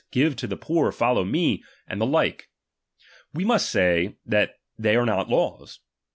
[0.09, 0.91] Give to the poor.
[0.91, 2.49] Follow me; and iiieiit' the like?.
[3.35, 5.79] We must say that they are not laws, S.